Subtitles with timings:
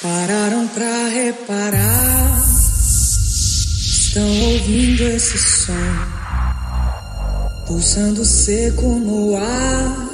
[0.00, 2.40] Pararam pra reparar.
[3.80, 5.72] Estão ouvindo esse som,
[7.66, 10.08] pulsando seco no ar.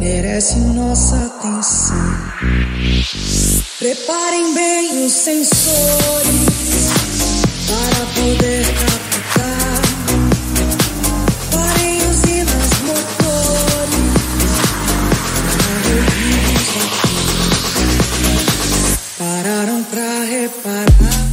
[0.00, 1.96] Merece nossa atenção.
[3.78, 6.40] Preparem bem os sensores
[7.68, 9.11] para poder captar.
[20.48, 21.31] Pra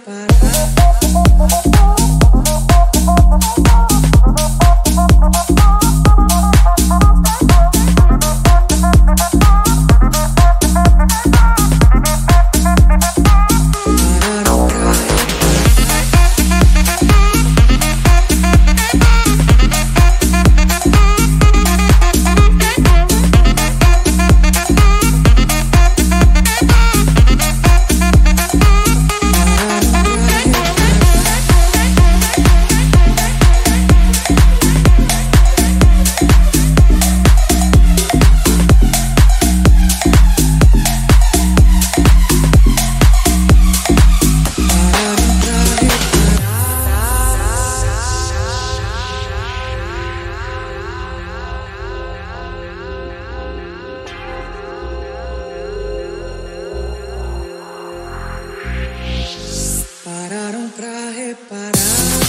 [0.00, 0.16] reparar.
[0.20, 0.49] Pararam pra reparar.
[61.48, 62.19] parar.